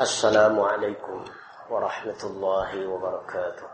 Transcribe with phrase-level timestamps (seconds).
[0.00, 1.24] السلام عليكم
[1.68, 3.68] ورحمة الله وبركاته.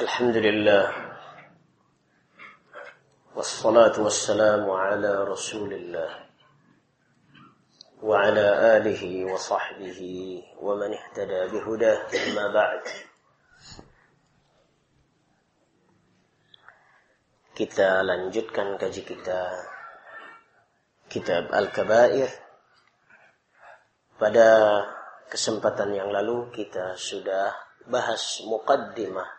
[0.00, 0.84] الحمد لله
[3.38, 6.10] والصلاة والسلام على رسول الله
[8.02, 8.46] وعلى
[8.82, 10.00] آله وصحبه
[10.58, 12.02] ومن اهتدى بهداه.
[12.10, 12.82] أما بعد
[17.54, 19.70] kita lanjutkan kaji kita
[21.14, 22.26] kitab Al-Kabair.
[24.18, 24.48] Pada
[25.30, 27.54] kesempatan yang lalu kita sudah
[27.86, 29.30] bahas muqaddimah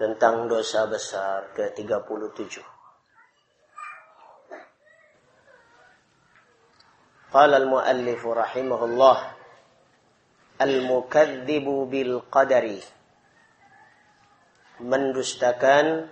[0.00, 2.64] tentang dosa besar ke-37.
[7.28, 9.18] Qala al-muallif rahimahullah
[10.64, 12.80] al-mukadzibu bil qadari
[14.80, 16.08] mendustakan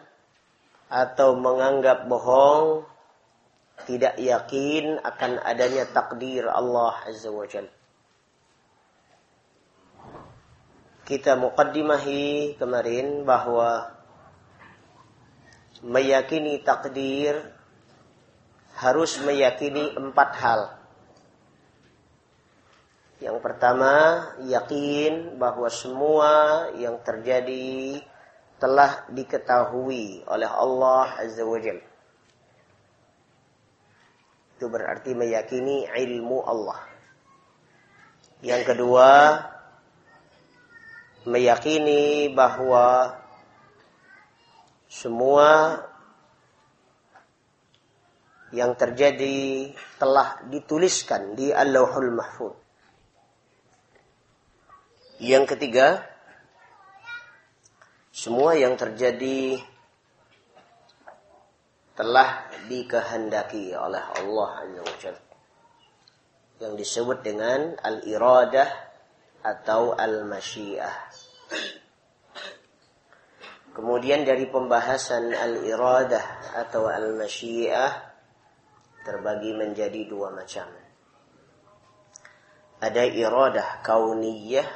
[0.92, 2.84] atau menganggap bohong
[3.84, 7.66] tidak yakin akan adanya takdir Allah Azza wa Jal.
[11.04, 13.90] Kita muqaddimahi kemarin bahwa
[15.82, 17.34] meyakini takdir
[18.78, 20.60] harus meyakini empat hal.
[23.20, 23.92] Yang pertama,
[24.48, 26.30] yakin bahwa semua
[26.78, 28.00] yang terjadi
[28.56, 31.89] telah diketahui oleh Allah Azza wa Jalla.
[34.60, 36.84] Itu berarti meyakini ilmu Allah.
[38.44, 39.40] Yang kedua,
[41.24, 43.16] meyakini bahwa
[44.84, 45.80] semua
[48.52, 52.52] yang terjadi telah dituliskan di Allahul Mahfud.
[55.24, 56.04] Yang ketiga,
[58.12, 59.56] semua yang terjadi
[62.00, 65.20] telah dikehendaki oleh Allah Azza wa.
[66.56, 68.68] Yang disebut dengan al-iradah
[69.44, 70.96] atau al-masyiah.
[73.76, 77.92] Kemudian dari pembahasan al-iradah atau al-masyiah
[79.04, 80.72] terbagi menjadi dua macam.
[82.80, 84.68] Ada iradah kauniyah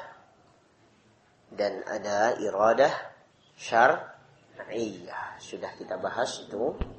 [1.57, 2.93] dan ada iradah
[3.57, 5.41] syar'iyah.
[5.41, 6.94] Sudah kita bahas itu.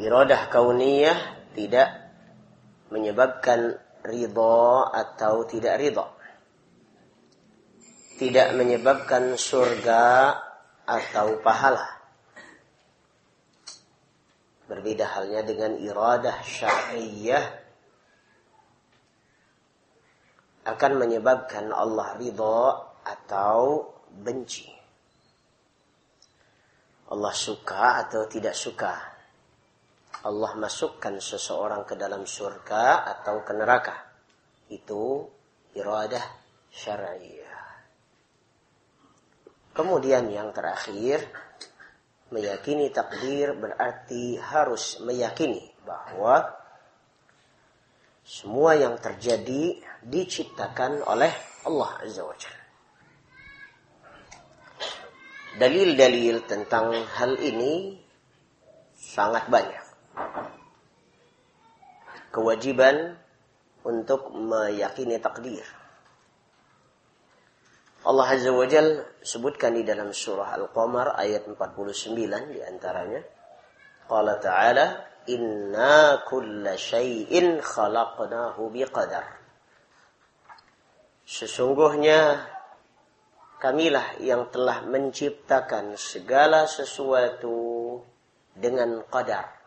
[0.00, 1.88] Iradah kauniyah tidak
[2.88, 6.06] menyebabkan ridha atau tidak ridha.
[8.16, 10.36] Tidak menyebabkan surga
[10.88, 12.00] atau pahala.
[14.68, 17.44] Berbeda halnya dengan iradah syar'iyah
[20.64, 22.60] akan menyebabkan Allah ridha
[23.04, 24.79] atau benci.
[27.10, 28.94] Allah suka atau tidak suka.
[30.20, 33.96] Allah masukkan seseorang ke dalam surga atau ke neraka.
[34.70, 35.26] Itu
[35.74, 36.22] iradah
[36.70, 37.66] syariah.
[39.74, 41.24] Kemudian yang terakhir,
[42.30, 46.46] meyakini takdir berarti harus meyakini bahwa
[48.22, 51.32] semua yang terjadi diciptakan oleh
[51.66, 52.59] Allah Azza wa Jalla.
[55.58, 57.98] Dalil-dalil tentang hal ini
[58.94, 59.86] sangat banyak.
[62.30, 63.18] Kewajiban
[63.82, 65.66] untuk meyakini takdir.
[68.00, 72.16] Allah Azza wa Jal sebutkan di dalam surah Al-Qamar ayat 49
[72.54, 73.20] di antaranya.
[74.06, 74.86] Qala ta'ala,
[75.28, 79.26] Inna kulla syai'in khalaqnahu biqadar.
[81.28, 82.40] Sesungguhnya
[83.60, 88.00] kamilah yang telah menciptakan segala sesuatu
[88.56, 89.60] dengan qadar.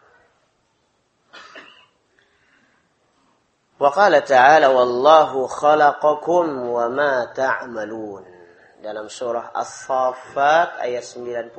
[3.78, 8.26] Wa qala ta'ala wallahu khalaqakum wa ma ta'malun.
[8.84, 11.54] Dalam surah As-Saffat ayat 96.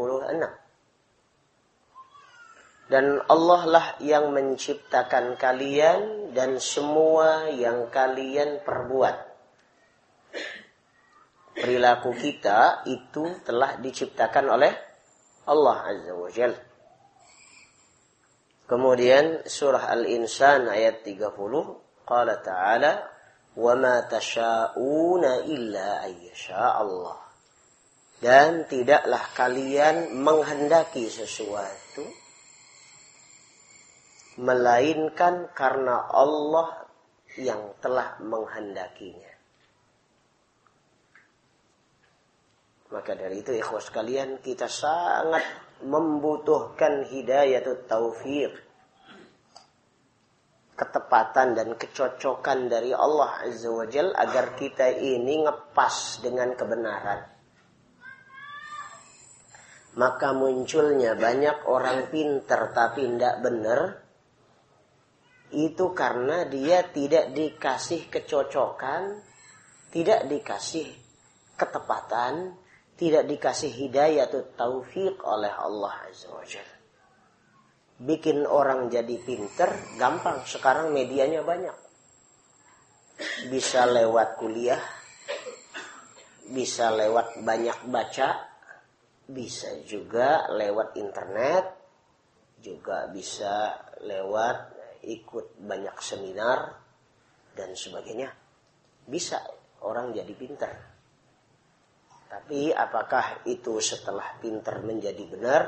[2.85, 9.34] Dan Allah lah yang menciptakan kalian dan semua yang kalian perbuat
[11.55, 14.73] perilaku kita itu telah diciptakan oleh
[15.47, 16.55] Allah Azza wa Jal.
[18.65, 21.31] Kemudian surah Al-Insan ayat 30
[22.09, 22.93] qala ta'ala
[23.55, 27.21] wa ma tasha'una illa ayyasha Allah.
[28.19, 32.09] Dan tidaklah kalian menghendaki sesuatu
[34.41, 36.89] melainkan karena Allah
[37.37, 39.34] yang telah menghendakinya.
[42.95, 45.43] Maka dari itu ikhwas kalian kita sangat
[45.83, 48.63] membutuhkan hidayah atau taufik.
[50.75, 57.31] ketepatan dan kecocokan dari Allah Azza wa Jal agar kita ini ngepas dengan kebenaran.
[59.95, 63.81] Maka munculnya banyak orang pinter tapi tidak benar.
[65.55, 69.23] Itu karena dia tidak dikasih kecocokan,
[69.95, 70.91] tidak dikasih
[71.55, 72.64] ketepatan,
[72.95, 76.45] tidak dikasih hidayah atau taufik oleh Allah Azza wa
[77.95, 80.43] bikin orang jadi pinter gampang.
[80.47, 81.75] Sekarang medianya banyak.
[83.51, 84.79] Bisa lewat kuliah
[86.45, 88.53] bisa lewat banyak baca
[89.25, 91.65] bisa juga lewat internet
[92.61, 93.73] juga bisa
[94.05, 94.77] lewat
[95.09, 96.81] ikut banyak seminar
[97.57, 98.29] dan sebagainya.
[99.05, 99.41] Bisa
[99.85, 100.94] orang jadi pinter
[102.29, 105.63] tapi apakah itu setelah pinter menjadi benar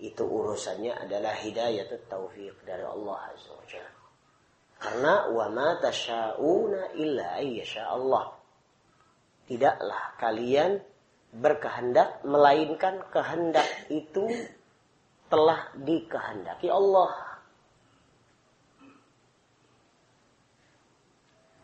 [0.00, 4.00] itu urusannya adalah hidayah taufik dari Allah Azza wa Jalla.
[4.80, 5.70] Karena wa ma
[6.96, 8.32] illa ayyasha Allah.
[9.44, 10.80] Tidaklah kalian
[11.36, 14.24] berkehendak melainkan kehendak itu
[15.28, 17.29] telah dikehendaki Allah.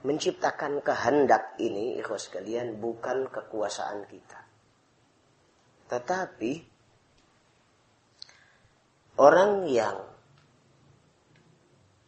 [0.07, 4.39] Menciptakan kehendak ini, ikhwas kalian, bukan kekuasaan kita.
[5.91, 6.53] Tetapi
[9.19, 9.99] orang yang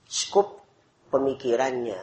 [0.07, 0.63] skup
[1.11, 2.03] pemikirannya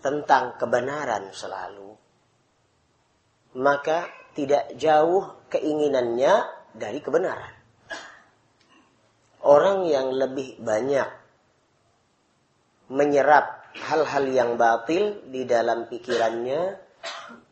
[0.00, 1.92] tentang kebenaran selalu,
[3.60, 6.44] maka tidak jauh keinginannya
[6.74, 7.54] dari kebenaran.
[9.44, 11.08] Orang yang lebih banyak
[12.88, 16.62] menyerap hal-hal yang batil di dalam pikirannya,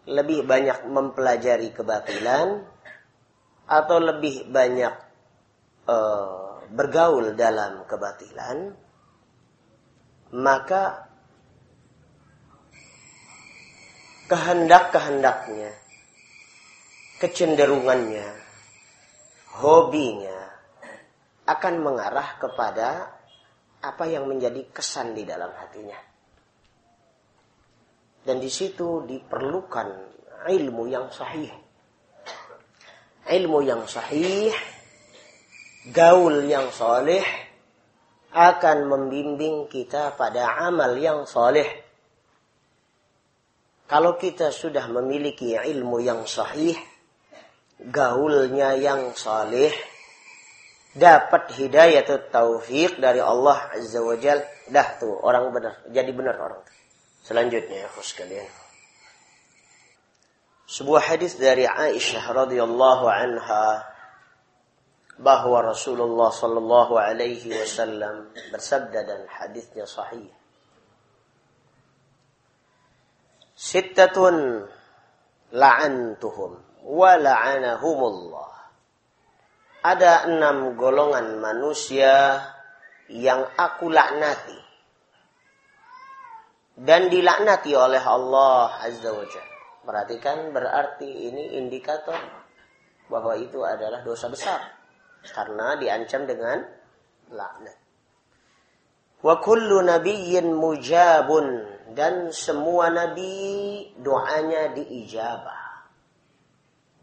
[0.06, 2.62] lebih banyak mempelajari kebatilan,
[3.66, 4.94] atau lebih banyak
[5.86, 8.74] uh, bergaul dalam kebatilan,
[10.32, 11.08] maka
[14.30, 15.70] kehendak-kehendaknya,
[17.20, 18.28] kecenderungannya,
[19.60, 20.40] hobinya
[21.44, 23.12] akan mengarah kepada
[23.82, 26.11] apa yang menjadi kesan di dalam hatinya.
[28.22, 29.88] Dan di situ diperlukan
[30.46, 31.50] ilmu yang sahih.
[33.22, 34.50] Ilmu yang sahih
[35.90, 37.26] gaul yang soleh
[38.30, 41.66] akan membimbing kita pada amal yang soleh.
[43.90, 46.78] Kalau kita sudah memiliki ilmu yang sahih,
[47.82, 49.74] gaulnya yang soleh,
[50.96, 56.62] dapat hidayah atau taufik dari Allah Azza wa dah tuh orang benar, jadi benar orang.
[57.22, 58.50] Selanjutnya ya sekalian.
[60.66, 63.86] Sebuah hadis dari Aisyah radhiyallahu anha
[65.22, 70.26] bahwa Rasulullah Sallallahu Alaihi Wasallam bersabda dan hadisnya sahih.
[73.54, 74.66] Sittatun
[75.54, 78.50] la'antuhum wa la'anahumullah.
[79.86, 82.42] Ada enam golongan manusia
[83.06, 84.71] yang aku laknati
[86.76, 89.58] dan dilaknati oleh Allah Azza wa Jalla.
[89.82, 92.16] Perhatikan berarti ini indikator
[93.10, 94.60] bahwa itu adalah dosa besar
[95.26, 96.62] karena diancam dengan
[97.34, 97.78] laknat.
[99.22, 101.46] Wa kullu nabiyyin mujabun
[101.94, 105.62] dan semua nabi doanya diijabah.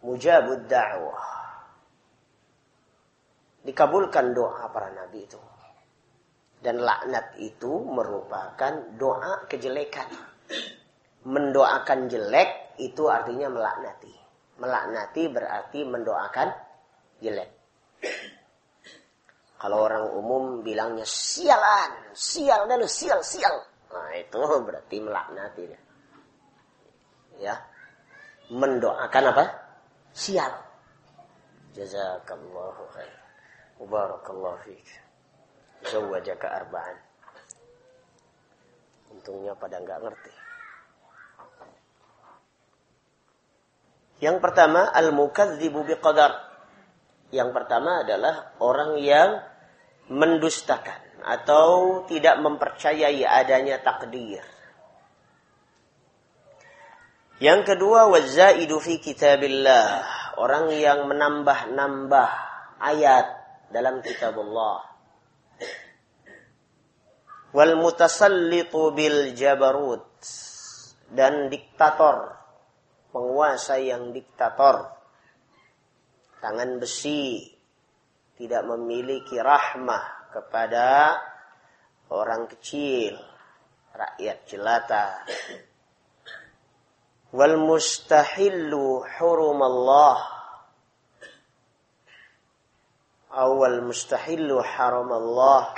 [0.03, 1.27] Mujabud da'wah.
[3.67, 5.39] Dikabulkan doa para nabi itu.
[6.59, 10.11] Dan laknat itu merupakan doa kejelekan.
[11.23, 14.11] Mendoakan jelek itu artinya melaknati.
[14.59, 16.47] Melaknati berarti mendoakan
[17.23, 17.49] jelek.
[19.59, 23.55] Kalau orang umum bilangnya sialan, sial dan sial, sial.
[23.91, 25.63] Nah itu berarti melaknati.
[27.39, 27.55] Ya.
[28.51, 29.45] Mendoakan apa?
[30.15, 30.51] Sial.
[31.75, 33.15] Jazakallahu khair.
[33.79, 35.08] Barakallahu fiik.
[35.85, 36.97] Zawajaka arba'an.
[39.15, 40.33] Untungnya pada nggak ngerti.
[44.19, 46.51] Yang pertama, al-mukadzibu biqadar.
[47.31, 49.39] Yang pertama adalah orang yang
[50.09, 54.43] mendustakan atau tidak mempercayai adanya takdir.
[57.39, 60.03] Yang kedua, wazaidu fi kitabillah.
[60.35, 62.29] Orang yang menambah-nambah
[62.83, 63.27] ayat
[63.71, 64.83] dalam kitab Allah.
[67.55, 70.05] Wal mutasallitu bil jabarut.
[71.09, 72.37] Dan diktator.
[73.09, 74.99] Penguasa yang diktator
[76.39, 77.51] tangan besi
[78.39, 81.19] tidak memiliki rahmah kepada
[82.07, 83.19] orang kecil,
[83.91, 85.27] rakyat jelata.
[87.35, 90.17] Wal mustahillu hurum Allah.
[93.29, 95.75] Awal mustahillu haram Allah.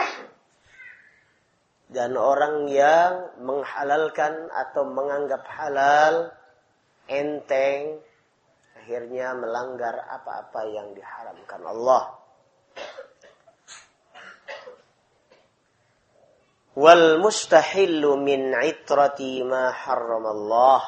[1.91, 6.31] Dan orang yang menghalalkan atau menganggap halal
[7.11, 7.99] enteng
[8.79, 12.15] akhirnya melanggar apa-apa yang diharamkan Allah.
[16.79, 20.81] Wal mustahillu min itrati ma Allah.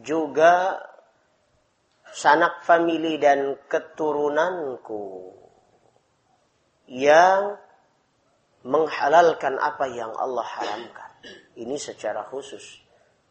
[0.00, 0.80] Juga
[2.10, 5.36] sanak famili dan keturunanku
[6.90, 7.54] yang
[8.64, 11.10] menghalalkan apa yang Allah haramkan.
[11.56, 12.80] Ini secara khusus.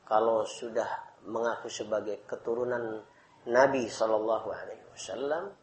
[0.05, 3.01] Kalau sudah mengaku sebagai keturunan
[3.49, 5.53] Nabi Shallallahu Alaihi Wasallam,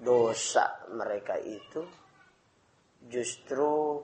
[0.00, 1.84] dosa mereka itu
[3.04, 4.00] justru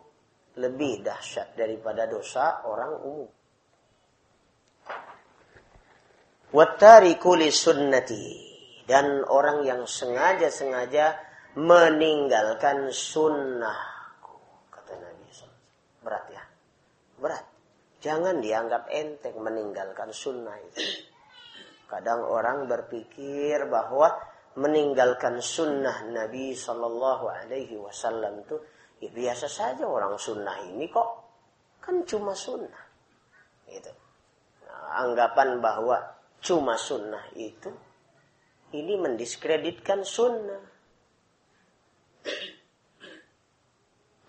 [0.56, 3.30] lebih dahsyat daripada dosa orang umum.
[6.52, 8.46] Wattariku sunnati
[8.88, 11.18] dan orang yang sengaja-sengaja
[11.56, 14.36] meninggalkan sunnahku
[14.68, 15.26] kata Nabi
[16.04, 16.44] berat ya
[17.18, 17.44] berat
[18.06, 21.10] jangan dianggap enteng meninggalkan sunnah itu
[21.90, 24.14] kadang orang berpikir bahwa
[24.54, 28.56] meninggalkan sunnah Nabi Shallallahu Alaihi Wasallam itu
[28.96, 31.08] Ya biasa saja orang sunnah ini kok
[31.84, 32.84] kan cuma sunnah.
[33.68, 33.92] Gitu.
[34.64, 36.00] Nah, anggapan bahwa
[36.40, 37.68] cuma sunnah itu
[38.72, 40.64] ini mendiskreditkan sunnah.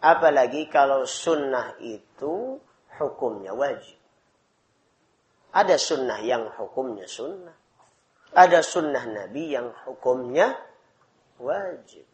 [0.04, 2.60] Apalagi kalau sunnah itu
[2.98, 3.98] hukumnya wajib.
[5.54, 7.56] Ada sunnah yang hukumnya sunnah.
[8.36, 10.54] Ada sunnah Nabi yang hukumnya
[11.40, 12.06] wajib.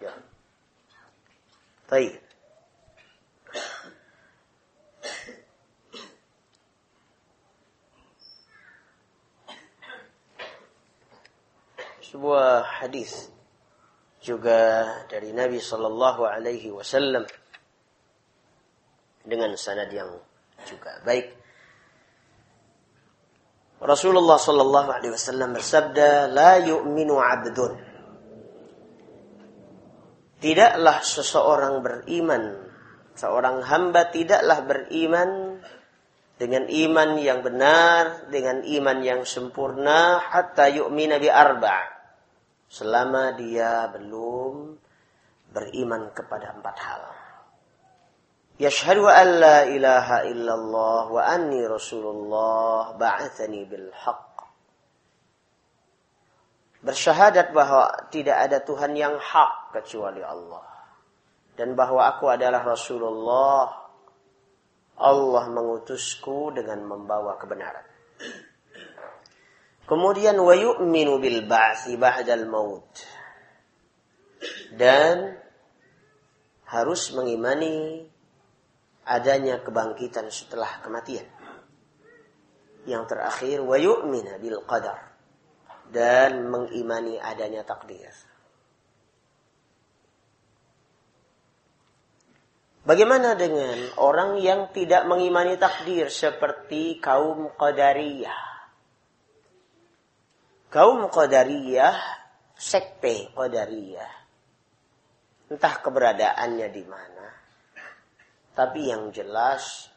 [0.00, 0.14] Ya.
[1.90, 2.30] Baik.
[12.10, 13.30] sebuah hadis
[14.20, 17.24] juga dari Nabi Shallallahu Alaihi Wasallam
[19.24, 20.12] dengan sanad yang
[20.68, 21.40] juga baik.
[23.80, 27.88] Rasulullah Shallallahu Alaihi Wasallam bersabda, "La yu'minu 'abdun
[30.40, 32.64] Tidaklah seseorang beriman,
[33.12, 35.60] seorang hamba tidaklah beriman
[36.40, 41.99] dengan iman yang benar, dengan iman yang sempurna, hatta yu'mina bi arba'
[42.70, 44.78] selama dia belum
[45.50, 47.02] beriman kepada empat hal.
[48.62, 54.36] Yashhadu an la ilaha illallah wa anni rasulullah ba'athani bil haqq.
[56.80, 60.64] Bersyahadat bahwa tidak ada Tuhan yang hak kecuali Allah.
[61.58, 63.68] Dan bahwa aku adalah Rasulullah
[64.96, 67.84] Allah mengutusku dengan membawa kebenaran
[69.90, 72.86] kemudian wa yu'minu bil ba'si ba'dal maut
[74.78, 75.34] dan
[76.70, 78.06] harus mengimani
[79.02, 81.26] adanya kebangkitan setelah kematian
[82.86, 85.10] yang terakhir wa yu'mina bil qadar
[85.90, 88.14] dan mengimani adanya takdir.
[92.80, 98.49] Bagaimana dengan orang yang tidak mengimani takdir seperti kaum Qadariyah?
[100.70, 101.98] Kaum Qadariyah,
[102.54, 104.12] sekte Qadariyah.
[105.50, 107.26] Entah keberadaannya di mana.
[108.54, 109.90] Tapi yang jelas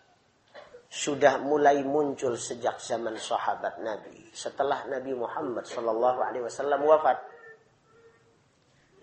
[0.94, 7.18] sudah mulai muncul sejak zaman sahabat Nabi setelah Nabi Muhammad Shallallahu Alaihi Wasallam wafat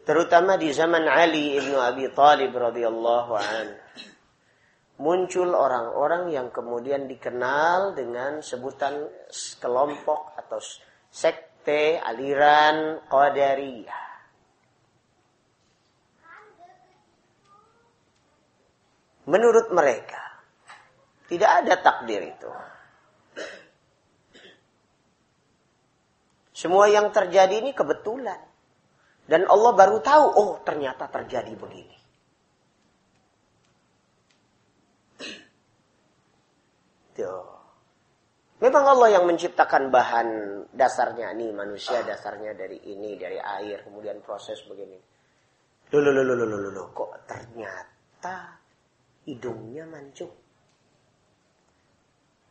[0.07, 3.75] terutama di zaman Ali ibnu Abi Talib radhiyallahu an
[5.03, 9.11] muncul orang-orang yang kemudian dikenal dengan sebutan
[9.59, 10.63] kelompok atau
[11.11, 14.09] sekte aliran Qadariyah
[19.29, 20.31] menurut mereka
[21.31, 22.51] tidak ada takdir itu.
[26.51, 28.37] Semua yang terjadi ini kebetulan.
[29.31, 31.99] Dan Allah baru tahu, oh ternyata terjadi begini.
[37.15, 37.60] Tuh.
[38.61, 40.29] Memang Allah yang menciptakan bahan
[40.77, 45.01] dasarnya nih manusia dasarnya dari ini dari air kemudian proses begini.
[45.91, 48.61] Loh, loh, loh, loh, loh, loh, kok ternyata
[49.25, 50.31] hidungnya mancung.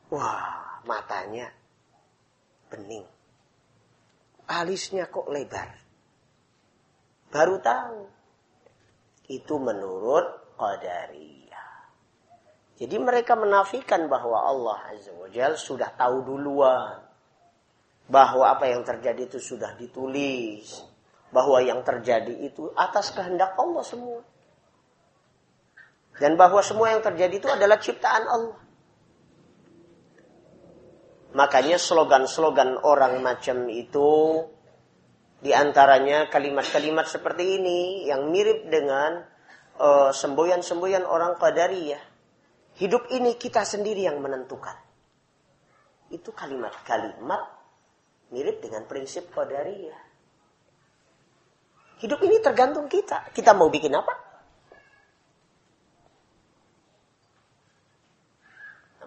[0.10, 1.54] Wah, matanya
[2.74, 3.06] bening.
[4.50, 5.78] Alisnya kok lebar.
[7.30, 8.10] Baru tahu.
[9.30, 11.39] Itu menurut Qadariyah.
[12.80, 17.04] Jadi mereka menafikan bahwa Allah Azza wa Jal sudah tahu duluan.
[18.08, 20.80] Bahwa apa yang terjadi itu sudah ditulis.
[21.30, 24.24] Bahwa yang terjadi itu atas kehendak Allah semua.
[26.16, 28.60] Dan bahwa semua yang terjadi itu adalah ciptaan Allah.
[31.36, 34.42] Makanya slogan-slogan orang macam itu
[35.40, 39.24] di antaranya kalimat-kalimat seperti ini yang mirip dengan
[39.78, 42.09] uh, semboyan-semboyan orang Qadariyah.
[42.80, 44.76] Hidup ini kita sendiri yang menentukan.
[46.10, 47.44] Itu kalimat-kalimat
[48.32, 50.02] mirip dengan prinsip Qadariyah.
[52.00, 53.30] Hidup ini tergantung kita.
[53.36, 54.30] Kita mau bikin apa?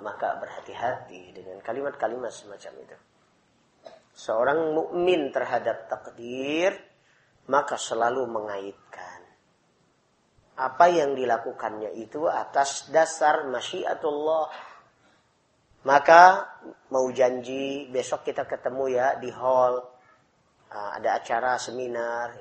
[0.02, 2.96] maka berhati-hati dengan kalimat-kalimat semacam itu.
[4.12, 6.74] Seorang mukmin terhadap takdir
[7.48, 9.11] maka selalu mengaitkan
[10.58, 14.72] apa yang dilakukannya itu atas dasar masyiatullah.
[15.82, 16.46] Maka
[16.94, 19.82] mau janji besok kita ketemu ya di hall
[20.70, 22.38] ah, ada acara seminar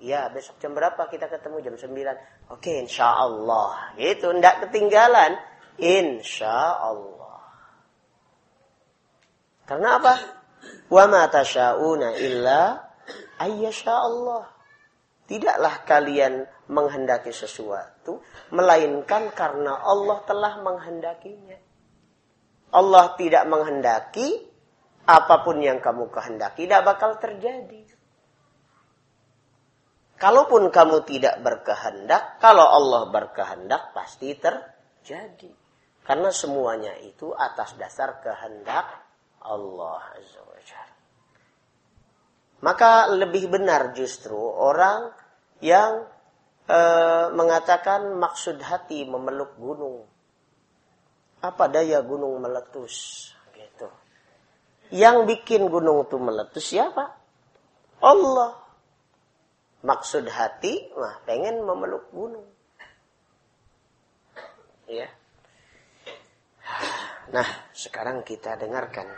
[0.00, 5.36] Ya besok jam berapa kita ketemu jam 9 Oke insya Allah Itu tidak ketinggalan
[5.80, 7.40] Insya Allah.
[9.64, 10.14] Karena apa?
[10.92, 11.24] Wa ma
[12.20, 12.62] illa
[13.40, 14.44] ayyasha Allah.
[15.32, 18.20] Tidaklah kalian menghendaki sesuatu
[18.52, 21.56] melainkan karena Allah telah menghendakinya.
[22.76, 24.28] Allah tidak menghendaki
[25.08, 27.80] apa pun yang kamu kehendaki tidak bakal terjadi.
[30.20, 35.48] Kalaupun kamu tidak berkehendak, kalau Allah berkehendak pasti terjadi.
[36.04, 38.86] Karena semuanya itu atas dasar kehendak
[39.42, 40.60] Allah Azza wa
[42.62, 45.21] Maka lebih benar justru orang
[45.62, 46.10] yang
[46.66, 46.78] e,
[47.30, 50.04] mengatakan maksud hati memeluk gunung.
[51.38, 53.30] Apa daya gunung meletus?
[53.54, 53.86] Gitu.
[54.90, 57.14] Yang bikin gunung itu meletus siapa?
[58.02, 58.58] Allah.
[59.82, 62.46] Maksud hati, mah pengen memeluk gunung.
[64.86, 65.10] Ya.
[67.34, 69.10] Nah, sekarang kita dengarkan.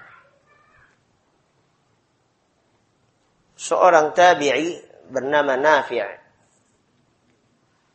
[3.57, 6.23] Seorang tabi'i bernama Nafi'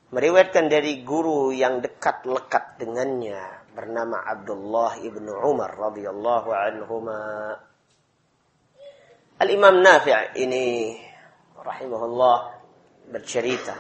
[0.10, 3.40] meriwayatkan dari guru yang dekat lekat dengannya
[3.74, 7.22] bernama Abdullah ibnu Umar radhiyallahu anhuma.
[9.40, 10.98] Al Imam Nafi' ini
[11.56, 12.38] rahimahullah
[13.10, 13.78] bercerita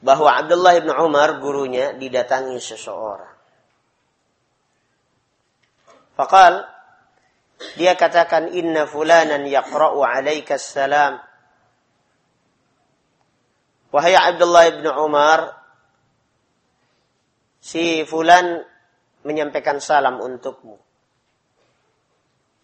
[0.00, 3.38] bahwa Abdullah ibnu Umar gurunya didatangi seseorang
[6.18, 6.66] Fakal
[7.78, 11.22] dia katakan inna fulanan yaqra'u 'alaika salam.
[13.88, 15.56] Wahai Abdullah bin Umar,
[17.56, 18.60] si fulan
[19.24, 20.76] menyampaikan salam untukmu.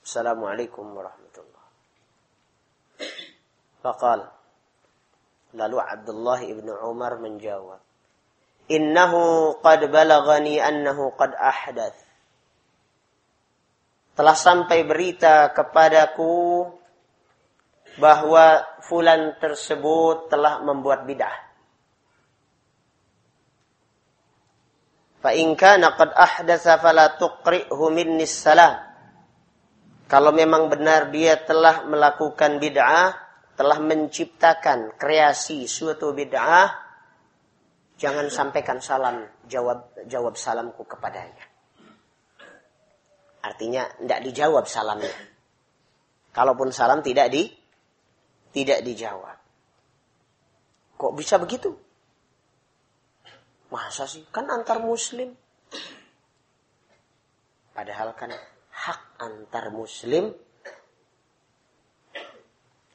[0.04, 1.72] Assalamualaikum warahmatullahi
[3.80, 4.20] Fakal.
[5.56, 7.80] Lalu Abdullah ibn Umar menjawab.
[8.68, 11.96] Innahu qad balagani annahu qad ahdath
[14.14, 16.64] telah sampai berita kepadaku
[17.98, 21.36] bahwa fulan tersebut telah membuat bid'ah.
[25.24, 28.76] Fa in kana qad ahdatsa fala tuqri'hu minni salam.
[30.04, 33.16] Kalau memang benar dia telah melakukan bid'ah,
[33.56, 36.68] telah menciptakan kreasi suatu bid'ah,
[37.96, 41.46] jangan sampaikan salam jawab jawab salamku kepadanya.
[43.44, 45.16] Artinya tidak dijawab salamnya.
[46.34, 47.63] Kalaupun salam tidak di
[48.54, 49.34] tidak dijawab.
[50.94, 51.74] Kok bisa begitu?
[53.74, 54.22] Masa sih?
[54.30, 55.34] Kan antar muslim.
[57.74, 58.30] Padahal kan
[58.70, 60.30] hak antar muslim.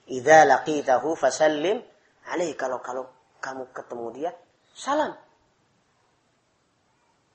[0.09, 1.83] Idza laqitahu fasallim
[2.31, 3.05] alaihi kalau kalau
[3.43, 4.31] kamu ketemu dia
[4.71, 5.11] salam.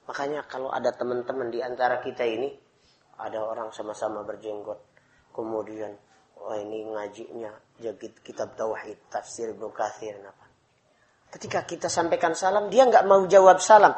[0.08, 2.50] Makanya kalau ada teman-teman di antara kita ini
[3.20, 4.80] ada orang sama-sama berjenggot
[5.30, 5.94] kemudian
[6.40, 10.44] oh ini ngajinya jadi kitab tauhid tafsir Ibnu Katsir apa
[11.34, 13.90] ketika kita sampaikan salam dia nggak mau jawab salam.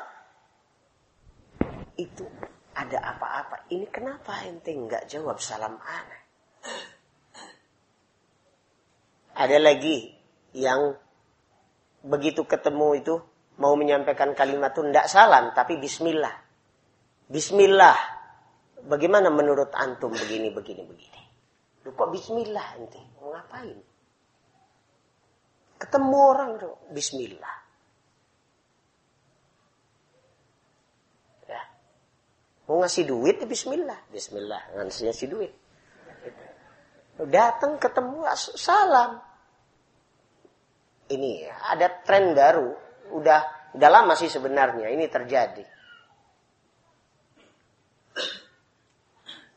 [2.00, 2.24] Itu
[2.72, 3.68] ada apa-apa.
[3.68, 6.22] Ini kenapa ente nggak jawab salam aneh?
[9.36, 10.16] Ada lagi
[10.56, 10.96] yang
[12.00, 13.14] begitu ketemu itu
[13.60, 16.32] mau menyampaikan kalimat itu tidak salam tapi bismillah.
[17.28, 18.16] Bismillah.
[18.86, 21.20] Bagaimana menurut antum begini, begini, begini?
[21.86, 22.98] Lu kok bismillah ente?
[23.22, 23.78] Mau ngapain?
[25.76, 27.56] ketemu orang tuh, bismillah.
[31.46, 31.62] Ya.
[32.66, 34.00] Mau ngasih duit, ya bismillah.
[34.08, 35.52] Bismillah, ngasih, ngasih duit.
[37.16, 39.20] Datang ketemu, salam.
[41.06, 42.74] Ini ada tren baru.
[43.14, 45.62] Udah, udah lama sih sebenarnya ini terjadi.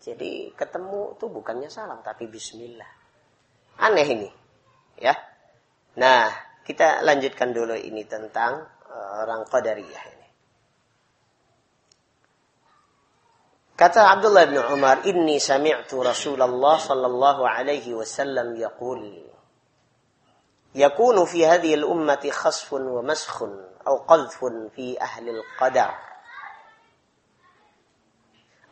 [0.05, 2.91] Jadi ketemu tuh bukannya salam tapi bismillah.
[3.81, 4.31] Aneh ini.
[5.01, 5.17] Ya.
[5.97, 6.29] Nah,
[6.63, 10.29] kita lanjutkan dulu ini tentang uh, orang Qadariyah ini.
[13.75, 19.35] Kata Abdullah bin Umar, "Inni sami'tu Rasulullah sallallahu alaihi wasallam yaqul"
[20.75, 23.43] يكون في هذه الأمة خصف ومسخ
[23.87, 25.95] أو قذف في أهل القدر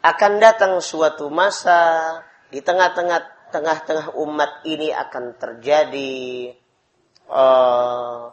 [0.01, 6.51] akan datang suatu masa di tengah-tengah tengah-tengah umat ini akan terjadi
[7.31, 8.27] uh,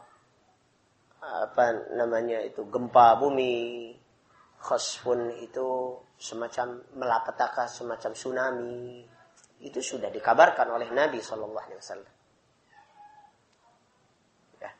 [1.24, 3.90] apa namanya itu gempa bumi
[4.61, 9.05] khosfun itu semacam melapetaka semacam tsunami
[9.64, 12.14] itu sudah dikabarkan oleh Nabi Shallallahu Alaihi Wasallam.
[14.61, 14.70] Ya.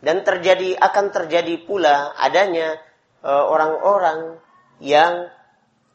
[0.00, 2.78] Dan terjadi akan terjadi pula adanya
[3.24, 4.40] orang-orang uh,
[4.80, 5.28] yang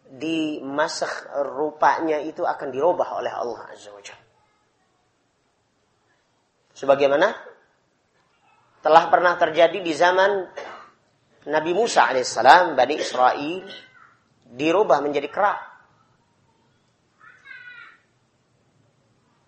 [0.06, 1.10] di masa
[1.42, 4.02] rupanya itu akan dirubah oleh Allah Azza wa.
[6.76, 7.34] Sebagaimana
[8.86, 10.46] telah pernah terjadi di zaman
[11.50, 13.66] Nabi Musa alaihissalam, Bani Israel
[14.46, 15.56] dirubah menjadi kera.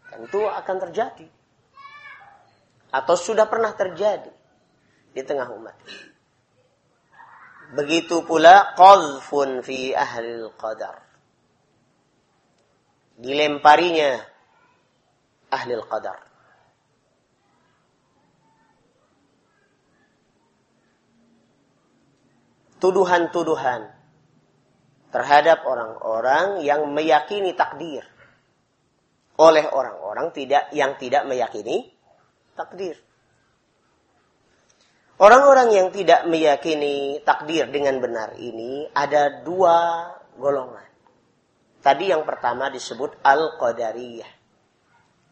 [0.09, 1.27] Tentu akan terjadi.
[2.89, 4.31] Atau sudah pernah terjadi
[5.13, 5.75] di tengah umat.
[7.75, 11.03] Begitu pula qadhfun fi ahli qadar.
[13.19, 14.23] Dilemparinya
[15.51, 16.19] ahli qadar.
[22.77, 23.89] Tuduhan-tuduhan
[25.09, 28.05] terhadap orang-orang yang meyakini takdir
[29.37, 31.89] oleh orang-orang tidak yang tidak meyakini
[32.53, 33.06] takdir.
[35.17, 40.05] Orang-orang yang tidak meyakini takdir dengan benar ini ada dua
[40.37, 40.85] golongan.
[41.81, 44.31] Tadi yang pertama disebut Al-Qadariyah.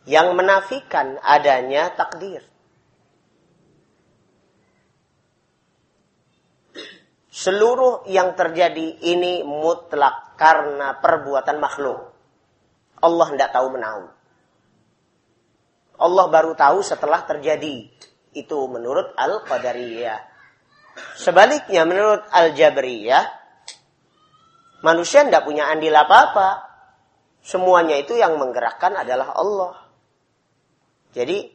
[0.09, 2.41] Yang menafikan adanya takdir.
[7.29, 12.09] Seluruh yang terjadi ini mutlak karena perbuatan makhluk.
[13.05, 14.03] Allah tidak tahu menahu.
[16.01, 17.91] Allah baru tahu setelah terjadi.
[18.35, 20.19] Itu menurut Al-Qadariyah.
[21.15, 23.23] Sebaliknya menurut Al-Jabriyah,
[24.83, 26.67] manusia tidak punya andil apa-apa.
[27.39, 29.87] Semuanya itu yang menggerakkan adalah Allah.
[31.15, 31.47] Jadi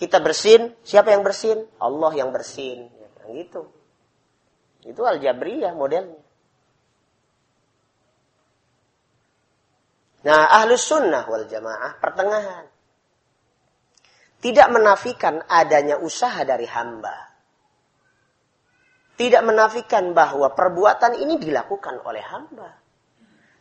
[0.00, 1.68] kita bersin, siapa yang bersin?
[1.76, 2.88] Allah yang bersin.
[2.88, 3.68] Ya, gitu.
[4.88, 6.24] Itu Al-Jabriyah modelnya.
[10.24, 12.73] Nah, ahlus sunnah wal jamaah pertengahan
[14.44, 17.32] tidak menafikan adanya usaha dari hamba.
[19.16, 22.68] Tidak menafikan bahwa perbuatan ini dilakukan oleh hamba.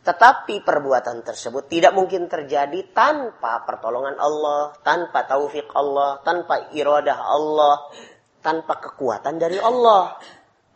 [0.03, 7.87] Tetapi perbuatan tersebut tidak mungkin terjadi tanpa pertolongan Allah, tanpa taufik Allah, tanpa iradah Allah,
[8.43, 10.19] tanpa kekuatan dari Allah.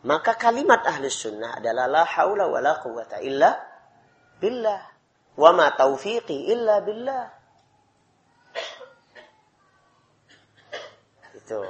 [0.08, 3.52] Maka kalimat ahli sunnah adalah la haula wa la quwata illa
[4.40, 4.80] billah.
[5.36, 7.37] Wa ma taufiqi illa billah.
[11.48, 11.64] Itu.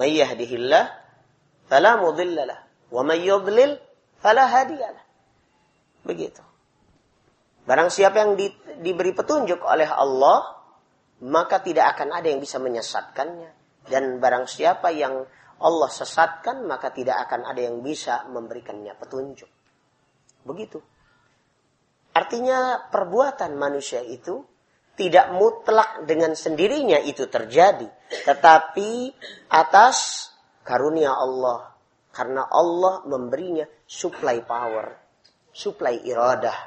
[0.00, 0.88] May yahdihillah
[1.68, 3.76] fala mudhillalah wa may yudlil
[4.24, 5.04] fala hadiyalah.
[6.08, 6.40] Begitu.
[7.68, 8.48] Barang siapa yang di,
[8.80, 10.48] diberi petunjuk oleh Allah,
[11.28, 13.52] maka tidak akan ada yang bisa menyesatkannya.
[13.84, 15.28] Dan barang siapa yang
[15.60, 19.50] Allah sesatkan, maka tidak akan ada yang bisa memberikannya petunjuk.
[20.48, 20.80] Begitu.
[22.16, 24.40] Artinya perbuatan manusia itu
[24.98, 27.88] tidak mutlak dengan sendirinya itu terjadi.
[28.26, 28.90] Tetapi
[29.48, 30.28] atas
[30.66, 31.72] karunia Allah.
[32.10, 34.86] Karena Allah memberinya supply power.
[35.54, 36.58] Supply iradah.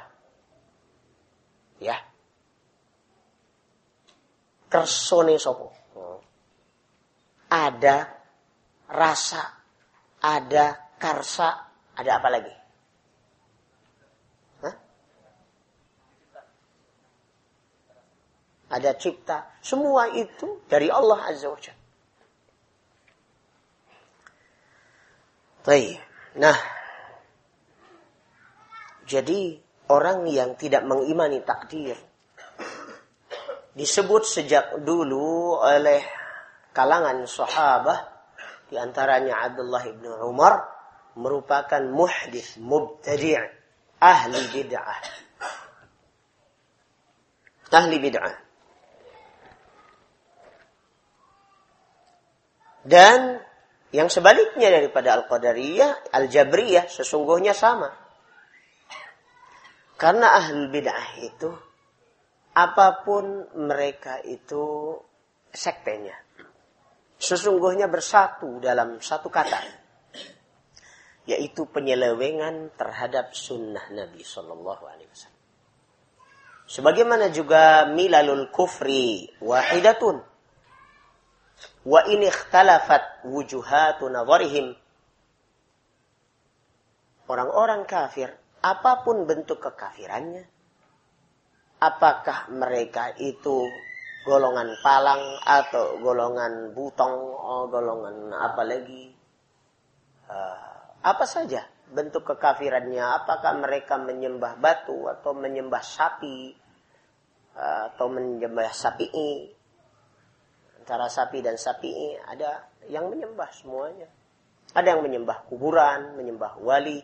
[1.78, 2.00] Ya.
[4.66, 5.70] Kersone sopo.
[7.52, 8.08] Ada
[8.90, 9.42] rasa.
[10.24, 11.48] Ada karsa.
[11.94, 12.63] Ada apa lagi?
[18.74, 19.54] Ada cipta.
[19.62, 21.82] Semua itu dari Allah Azza wa Jalla.
[26.34, 26.58] Nah,
[29.06, 29.56] jadi
[29.88, 31.94] orang yang tidak mengimani takdir
[33.74, 36.02] disebut sejak dulu oleh
[36.74, 38.02] kalangan sahabat
[38.70, 40.62] di antaranya Abdullah ibn Umar
[41.14, 43.38] merupakan muhdis mubtadi'
[44.02, 45.00] ahli bid'ah
[47.70, 48.43] ahli bid'ah
[52.84, 53.40] dan
[53.94, 57.88] yang sebaliknya daripada Al-Qadariyah, Al-Jabriyah sesungguhnya sama.
[59.94, 61.48] Karena ahli bid'ah itu
[62.54, 64.98] apa pun mereka itu
[65.54, 66.18] sektenya.
[67.16, 69.62] Sesungguhnya bersatu dalam satu kata.
[71.24, 75.42] Yaitu penyelewengan terhadap sunnah Nabi Sallallahu Alaihi Wasallam.
[76.68, 80.33] Sebagaimana juga milalul kufri wahidatun.
[81.84, 84.72] Wa ini ikhtalafat wujuhatu nazarihim.
[87.24, 90.44] Orang-orang kafir, apa pun bentuk kekafirannya,
[91.80, 93.64] apakah mereka itu
[94.24, 99.12] golongan palang atau golongan butong, oh, golongan apa lagi,
[100.28, 106.56] uh, apa saja bentuk kekafirannya, apakah mereka menyembah batu atau menyembah sapi
[107.56, 109.12] uh, atau menyembah sapi
[110.84, 114.04] antara sapi dan sapi ada yang menyembah semuanya.
[114.76, 117.00] Ada yang menyembah kuburan, menyembah wali.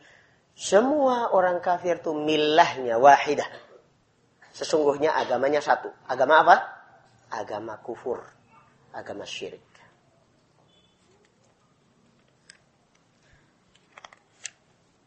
[0.53, 3.49] Semua orang kafir itu milahnya wahidah
[4.53, 5.89] Sesungguhnya agamanya satu.
[6.05, 6.57] Agama apa?
[7.33, 8.21] Agama kufur.
[8.93, 9.65] Agama syirik.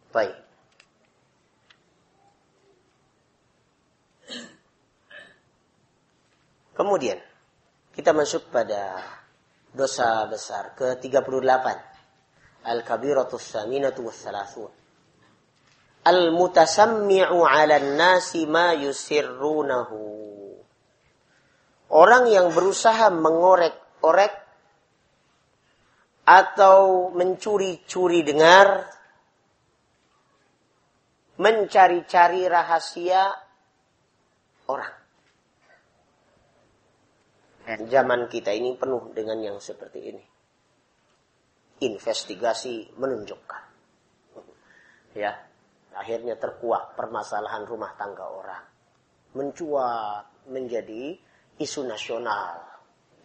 [0.09, 0.33] Baik.
[6.73, 7.21] Kemudian
[7.93, 8.97] kita masuk pada
[9.69, 11.93] dosa besar ke-38.
[12.63, 14.83] Al-kabiratus saminatu wassalasun
[16.03, 19.99] al-mutasammi'u 'ala nasi ma yusirrunahu.
[21.93, 24.33] Orang yang berusaha mengorek-orek
[26.23, 28.87] atau mencuri-curi dengar,
[31.37, 33.29] mencari-cari rahasia
[34.65, 35.02] orang.
[37.73, 40.21] Dan zaman kita ini penuh dengan yang seperti ini.
[41.81, 43.63] Investigasi menunjukkan.
[45.17, 45.33] Ya,
[45.97, 48.61] akhirnya terkuak permasalahan rumah tangga orang.
[49.33, 51.17] Mencuat menjadi
[51.57, 52.61] isu nasional,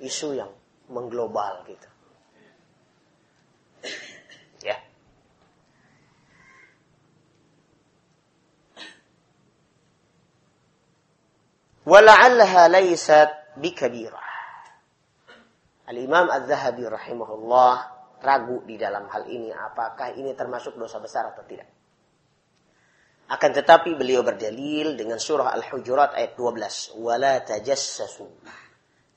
[0.01, 0.49] isu yang
[0.89, 1.89] mengglobal gitu.
[4.65, 4.81] Ya.
[11.85, 14.28] Wala'allaha laysat bikabirah.
[15.88, 17.74] Al-Imam Az-Zahabi rahimahullah
[18.20, 21.64] ragu di dalam hal ini apakah ini termasuk dosa besar atau tidak.
[23.29, 26.96] Akan tetapi beliau berdalil dengan surah Al-Hujurat ayat 12.
[26.96, 28.24] Wala tajassasu.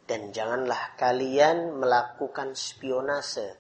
[0.04, 3.56] Dan janganlah kalian melakukan spionase.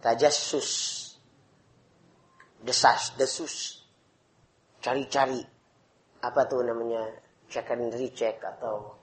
[0.00, 0.72] Tajassus.
[2.64, 3.84] Desas, desus.
[4.80, 5.44] Cari-cari.
[6.24, 7.04] Apa tuh namanya?
[7.52, 8.96] Check and recheck atau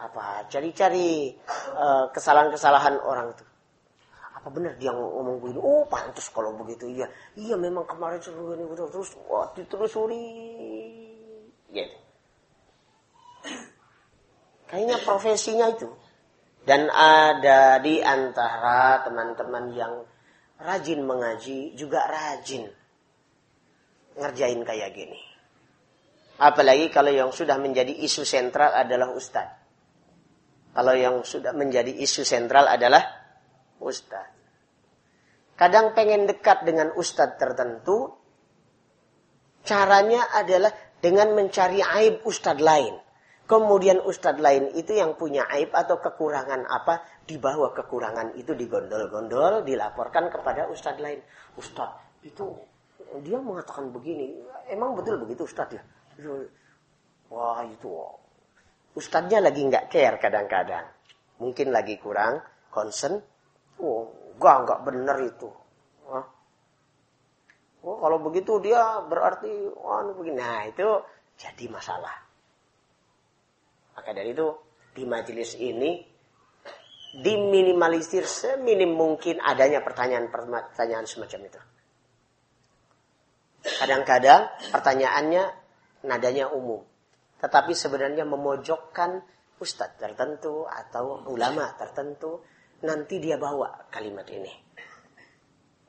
[0.00, 0.48] apa?
[0.48, 1.36] Cari-cari
[1.76, 3.48] uh, kesalahan-kesalahan orang tuh
[4.40, 6.88] apa benar dia ngomong begini oh pantas kalau begitu.
[6.88, 10.24] Iya iya memang kemarin ini terus wah ditelusuri.
[11.68, 11.96] Gitu
[14.70, 15.90] kayaknya profesinya itu.
[16.62, 19.94] Dan ada di antara teman-teman yang
[20.60, 22.68] rajin mengaji juga rajin
[24.14, 25.20] ngerjain kayak gini.
[26.40, 29.59] Apalagi kalau yang sudah menjadi isu sentral adalah ustadz
[30.70, 33.02] kalau yang sudah menjadi isu sentral adalah
[33.82, 34.30] ustaz.
[35.58, 38.16] Kadang pengen dekat dengan ustadz tertentu,
[39.60, 40.72] caranya adalah
[41.04, 42.96] dengan mencari aib ustadz lain.
[43.44, 50.30] Kemudian ustadz lain itu yang punya aib atau kekurangan apa, dibawa kekurangan itu digondol-gondol, dilaporkan
[50.30, 51.20] kepada ustadz lain.
[51.58, 52.46] Ustadz, itu
[53.26, 54.38] dia mengatakan begini,
[54.70, 55.82] emang betul begitu ustadz ya?
[57.28, 57.90] Wah itu,
[58.94, 60.86] ustadznya lagi nggak care kadang-kadang.
[61.40, 63.16] Mungkin lagi kurang concern,
[63.80, 65.48] Oh, enggak, enggak benar itu.
[67.80, 70.36] Oh, kalau begitu dia berarti wah begini.
[70.36, 70.84] Nah, itu
[71.40, 72.12] jadi masalah.
[73.96, 74.52] Maka dari itu
[74.92, 76.04] di majelis ini
[77.24, 81.60] diminimalisir seminim mungkin adanya pertanyaan-pertanyaan semacam itu.
[83.80, 84.42] Kadang-kadang
[84.76, 85.44] pertanyaannya
[86.04, 86.84] nadanya umum.
[87.40, 89.10] Tetapi sebenarnya memojokkan
[89.60, 92.40] ustadz tertentu atau ulama tertentu
[92.84, 94.52] nanti dia bawa kalimat ini.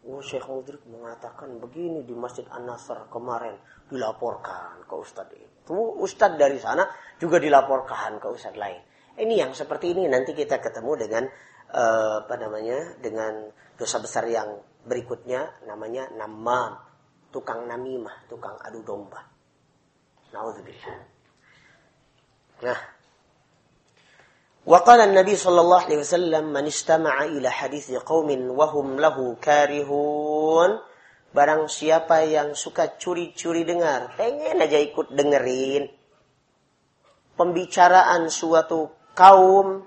[0.02, 3.54] Oh Syekh Mudrik mengatakan begini di Masjid An-Nasr kemarin
[3.86, 5.78] dilaporkan ke Ustadz itu.
[5.78, 6.90] Ustadz dari sana
[7.22, 8.82] juga dilaporkan ke Ustadz lain.
[9.22, 11.24] Ini yang seperti ini nanti kita ketemu dengan
[11.70, 13.46] uh, apa namanya dengan
[13.78, 16.82] dosa besar yang berikutnya namanya namam,
[17.30, 19.22] tukang namimah, tukang adu domba.
[20.34, 21.11] Nauzubillah.
[22.63, 22.81] Nah,
[24.67, 30.71] وقال النبي صلى الله عليه وسلم من استمع إلى حديث قوم وهم له كارهون
[31.37, 35.85] Barang siapa yang suka curi-curi dengar, pengen aja ikut dengerin
[37.37, 39.85] pembicaraan suatu kaum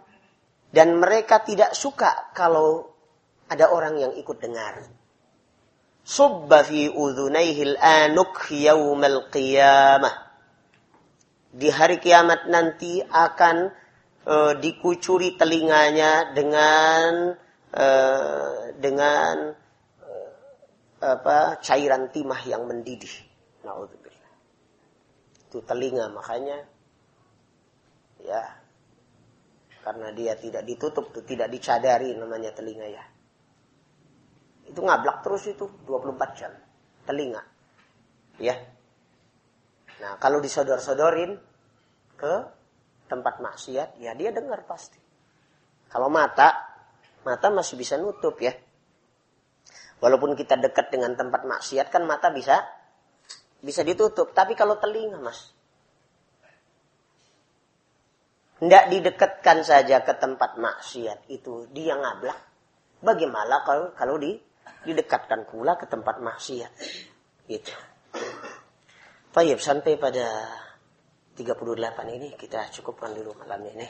[0.69, 2.93] dan mereka tidak suka kalau
[3.49, 4.85] ada orang yang ikut dengar.
[6.05, 10.22] Subba fi udhunayhil anuk yawmal qiyamah.
[11.54, 13.70] Di hari kiamat nanti akan
[14.26, 17.30] e, dikucuri telinganya dengan
[17.70, 17.86] e,
[18.74, 19.54] dengan
[20.02, 20.10] e,
[20.98, 23.14] apa cairan timah yang mendidih.
[23.62, 24.34] Nauzubillah.
[25.46, 26.58] Itu telinga makanya
[28.24, 28.42] ya
[29.84, 33.04] karena dia tidak ditutup tuh tidak dicadari namanya telinga ya
[34.64, 36.52] itu ngablak terus itu 24 jam
[37.04, 37.44] telinga
[38.40, 38.56] ya
[40.02, 41.38] nah kalau disodor-sodorin
[42.18, 42.34] ke
[43.08, 44.98] tempat maksiat, ya dia dengar pasti.
[45.92, 46.50] Kalau mata,
[47.22, 48.50] mata masih bisa nutup ya.
[50.02, 52.60] Walaupun kita dekat dengan tempat maksiat kan mata bisa
[53.62, 54.34] bisa ditutup.
[54.34, 55.54] Tapi kalau telinga mas,
[58.58, 62.36] tidak didekatkan saja ke tempat maksiat itu dia ngablak.
[63.04, 64.36] Bagaimana kalau kalau di
[64.84, 66.72] didekatkan pula ke tempat maksiat?
[67.48, 67.93] Gitu.
[69.34, 70.46] Baik, sampai pada
[71.34, 73.82] 38 ini kita cukupkan dulu malam ini.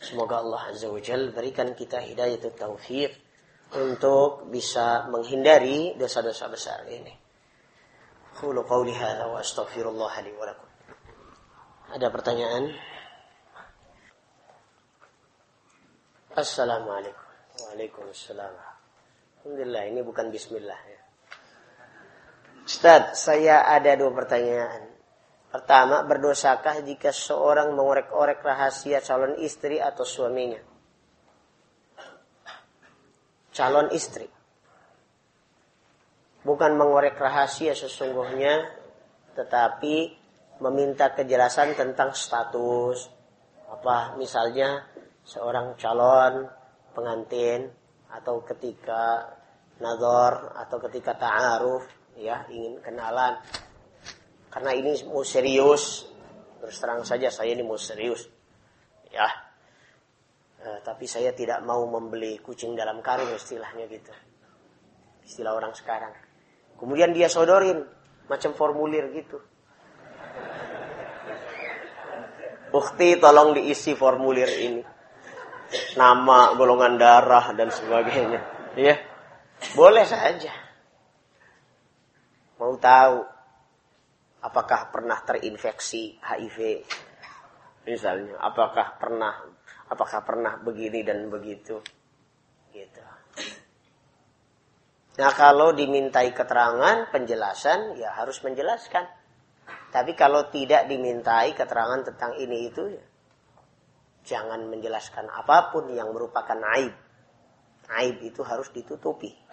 [0.00, 3.12] Semoga Allah Azza wa Jal berikan kita hidayah taufik
[3.76, 7.12] untuk bisa menghindari dosa-dosa besar ini.
[8.40, 10.70] Qulu qawli hadha wa astaghfirullah li wa lakum.
[11.92, 12.72] Ada pertanyaan?
[16.40, 17.28] Assalamualaikum.
[17.68, 18.54] Waalaikumsalam.
[19.44, 20.93] Alhamdulillah ini bukan bismillah ya.
[22.64, 24.88] Ustaz, saya ada dua pertanyaan.
[25.52, 30.64] Pertama, berdosakah jika seorang mengorek-orek rahasia calon istri atau suaminya?
[33.52, 34.24] Calon istri.
[36.40, 38.72] Bukan mengorek rahasia sesungguhnya,
[39.36, 40.16] tetapi
[40.64, 43.12] meminta kejelasan tentang status.
[43.68, 44.88] Apa misalnya
[45.20, 46.48] seorang calon
[46.96, 47.68] pengantin
[48.08, 49.36] atau ketika
[49.84, 53.38] nazar atau ketika ta'aruf ya ingin kenalan
[54.54, 56.06] karena ini mau serius.
[56.62, 58.30] Terus terang saja saya ini mau serius.
[59.10, 59.26] Ya.
[60.62, 64.14] E, tapi saya tidak mau membeli kucing dalam karung istilahnya gitu.
[65.26, 66.14] Istilah orang sekarang.
[66.78, 67.82] Kemudian dia sodorin
[68.30, 69.42] macam formulir gitu.
[72.70, 74.82] Bukti tolong diisi formulir ini.
[75.98, 78.40] Nama, golongan darah dan sebagainya.
[78.78, 79.02] Ya.
[79.74, 80.63] Boleh saja.
[82.64, 83.20] Mau tahu
[84.40, 86.80] apakah pernah terinfeksi HIV
[87.84, 89.36] misalnya apakah pernah
[89.92, 91.76] apakah pernah begini dan begitu?
[92.72, 93.04] Gitu.
[95.20, 99.12] Nah kalau dimintai keterangan penjelasan ya harus menjelaskan.
[99.92, 103.04] Tapi kalau tidak dimintai keterangan tentang ini itu ya
[104.24, 106.96] jangan menjelaskan apa pun yang merupakan aib.
[107.92, 109.43] Aib itu harus ditutupi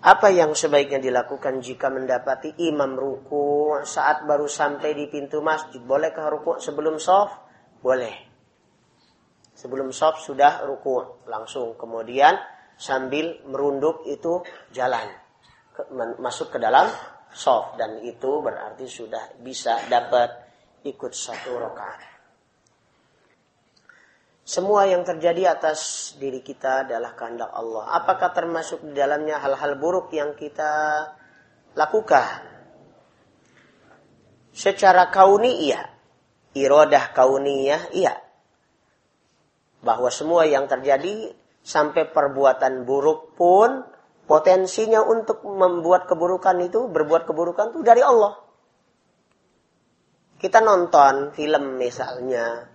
[0.00, 5.76] apa yang sebaiknya dilakukan jika mendapati imam ruku saat baru sampai di pintu masjid?
[5.76, 7.36] Bolehkah ruku sebelum soft?
[7.84, 8.16] Boleh.
[9.52, 11.76] Sebelum soft sudah ruku langsung.
[11.76, 12.32] Kemudian
[12.80, 14.40] sambil merunduk itu
[14.72, 15.04] jalan.
[16.16, 16.88] Masuk ke dalam
[17.28, 17.76] soft.
[17.76, 20.32] Dan itu berarti sudah bisa dapat
[20.80, 22.09] ikut satu rakaat.
[24.50, 27.86] Semua yang terjadi atas diri kita adalah kehendak Allah.
[28.02, 31.06] Apakah termasuk di dalamnya hal-hal buruk yang kita
[31.78, 32.42] lakukan?
[34.50, 35.86] Secara kauni iya.
[36.50, 38.18] Irodah kauniyah iya.
[39.86, 41.30] Bahwa semua yang terjadi
[41.62, 43.86] sampai perbuatan buruk pun
[44.26, 48.34] potensinya untuk membuat keburukan itu, berbuat keburukan itu dari Allah.
[50.42, 52.66] Kita nonton film misalnya,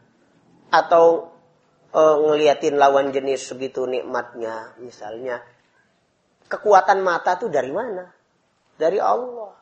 [0.72, 1.35] atau
[1.96, 4.76] uh, ngeliatin lawan jenis segitu nikmatnya.
[4.84, 5.40] Misalnya
[6.52, 8.04] kekuatan mata tuh dari mana?
[8.76, 9.56] Dari Allah.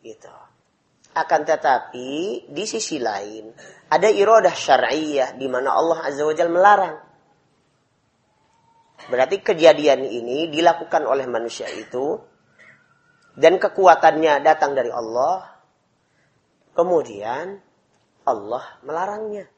[0.00, 0.32] Gitu.
[1.16, 3.52] Akan tetapi di sisi lain
[3.88, 6.96] ada iradah syar'iyah di mana Allah azza wajalla melarang.
[9.06, 12.20] Berarti kejadian ini dilakukan oleh manusia itu
[13.36, 15.56] dan kekuatannya datang dari Allah.
[16.76, 17.56] Kemudian
[18.28, 19.55] Allah melarangnya.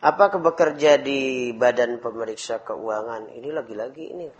[0.00, 3.28] Apakah bekerja di badan pemeriksa keuangan?
[3.36, 4.32] Ini lagi-lagi ini.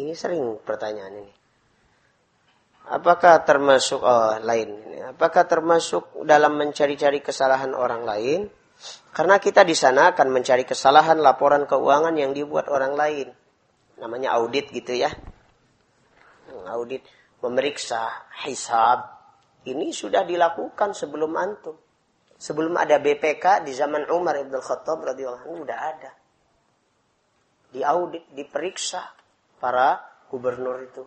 [0.00, 1.34] Ini sering pertanyaan ini.
[2.88, 4.80] Apakah termasuk oh, lain?
[5.12, 8.40] Apakah termasuk dalam mencari-cari kesalahan orang lain?
[9.12, 13.28] Karena kita di sana akan mencari kesalahan laporan keuangan yang dibuat orang lain.
[14.00, 15.12] Namanya audit gitu ya.
[16.72, 17.04] Audit
[17.44, 18.08] memeriksa
[18.44, 19.04] hisab.
[19.68, 21.85] Ini sudah dilakukan sebelum antum.
[22.36, 26.12] Sebelum ada BPK di zaman Umar Ibn Khattab radhiyallahu anhu udah ada.
[27.72, 29.00] Diaudit, diperiksa
[29.56, 31.04] para gubernur itu.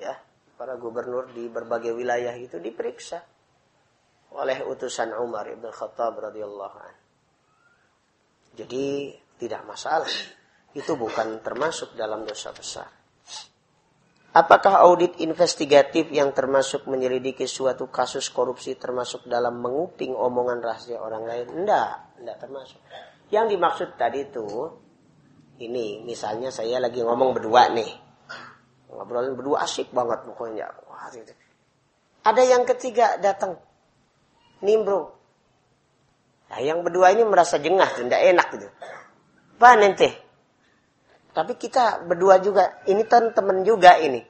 [0.00, 0.16] Ya,
[0.56, 3.20] para gubernur di berbagai wilayah itu diperiksa
[4.32, 7.00] oleh utusan Umar Ibn Khattab radhiyallahu anhu.
[8.56, 10.10] Jadi tidak masalah.
[10.70, 12.99] Itu bukan termasuk dalam dosa besar.
[14.30, 21.26] Apakah audit investigatif yang termasuk menyelidiki suatu kasus korupsi termasuk dalam menguping omongan rahasia orang
[21.26, 21.50] lain?
[21.50, 21.90] Tidak,
[22.22, 22.78] tidak termasuk.
[23.34, 24.46] Yang dimaksud tadi itu,
[25.58, 27.90] ini misalnya saya lagi ngomong berdua nih.
[28.94, 30.66] Ngobrolin berdua asik banget pokoknya.
[32.22, 33.58] Ada yang ketiga datang,
[34.62, 35.10] nimbrung.
[36.50, 38.68] Nah, yang berdua ini merasa jengah, tidak enak gitu.
[39.58, 40.29] Pak nanti.
[41.30, 44.22] Tapi kita berdua juga, ini kan teman juga ini.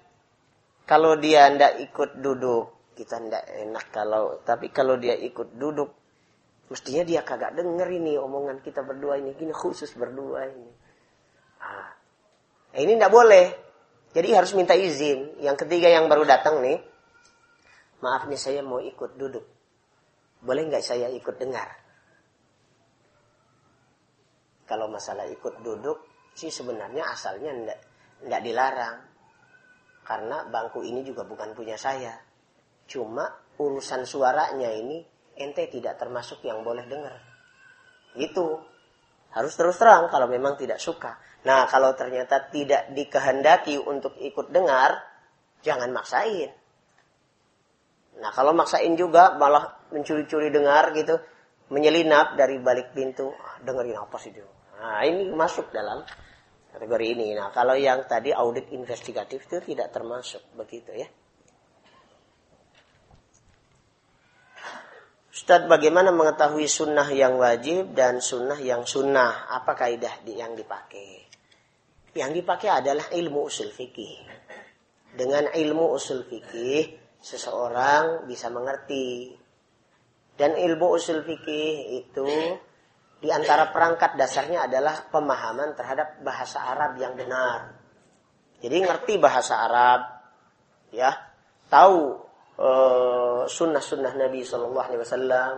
[0.85, 4.43] Kalau dia tidak ikut duduk, kita tidak enak kalau.
[4.45, 5.91] Tapi kalau dia ikut duduk,
[6.69, 9.33] mestinya dia kagak denger ini omongan kita berdua ini.
[9.33, 10.73] Gini khusus berdua ini.
[11.61, 11.89] Nah,
[12.77, 13.47] ini tidak boleh.
[14.11, 15.41] Jadi harus minta izin.
[15.41, 16.83] Yang ketiga yang baru datang nih,
[18.03, 19.47] maaf nih saya mau ikut duduk.
[20.43, 21.81] Boleh nggak saya ikut dengar?
[24.71, 25.99] kalau masalah ikut duduk
[26.35, 27.79] sih sebenarnya asalnya ndak
[28.27, 28.97] ndak dilarang.
[30.05, 32.19] Karena bangku ini juga bukan punya saya.
[32.91, 34.99] Cuma urusan suaranya ini
[35.39, 37.15] ente tidak termasuk yang boleh dengar.
[38.19, 38.59] Itu
[39.31, 41.15] harus terus terang kalau memang tidak suka.
[41.47, 44.99] Nah kalau ternyata tidak dikehendaki untuk ikut dengar
[45.63, 46.51] jangan maksain.
[48.19, 51.15] Nah kalau maksain juga malah mencuri-curi dengar gitu
[51.71, 53.31] menyelinap dari balik pintu.
[53.63, 56.01] Dengerin apa sih dia Nah, ini masuk dalam
[56.73, 57.37] kategori ini.
[57.37, 61.09] Nah, kalau yang tadi audit investigatif itu tidak termasuk begitu ya.
[65.31, 69.53] Ustadz, bagaimana mengetahui sunnah yang wajib dan sunnah yang sunnah?
[69.53, 71.29] Apa kaidah yang dipakai?
[72.17, 74.27] Yang dipakai adalah ilmu usul fikih.
[75.15, 79.37] Dengan ilmu usul fikih, seseorang bisa mengerti.
[80.35, 82.29] Dan ilmu usul fikih itu
[83.21, 87.77] di antara perangkat dasarnya adalah pemahaman terhadap bahasa Arab yang benar.
[88.65, 90.01] Jadi ngerti bahasa Arab,
[90.89, 91.13] ya,
[91.69, 92.17] tahu
[92.57, 95.55] uh, sunnah-sunnah Nabi Shallallahu Alaihi Wasallam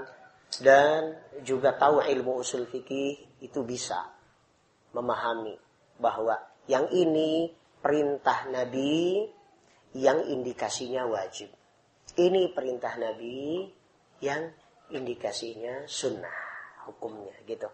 [0.58, 4.10] dan juga tahu ilmu usul fikih itu bisa
[4.90, 5.54] memahami
[6.02, 6.34] bahwa
[6.66, 7.46] yang ini
[7.78, 9.22] perintah Nabi
[9.94, 11.50] yang indikasinya wajib.
[12.18, 13.70] Ini perintah Nabi
[14.18, 14.50] yang
[14.90, 16.51] indikasinya sunnah
[16.88, 17.68] hukumnya gitu.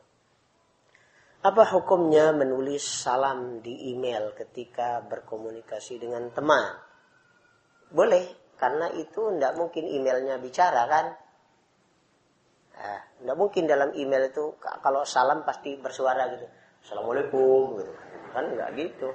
[1.38, 6.66] Apa hukumnya menulis salam di email ketika berkomunikasi dengan teman?
[7.94, 11.06] Boleh, karena itu tidak mungkin emailnya bicara kan.
[12.78, 16.46] Nah, tidak mungkin dalam email itu kalau salam pasti bersuara gitu.
[16.82, 17.92] Assalamualaikum gitu.
[18.34, 19.09] Kan nggak gitu.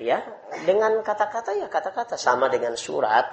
[0.00, 0.20] Ya,
[0.64, 3.24] dengan kata-kata ya kata-kata sama dengan surat.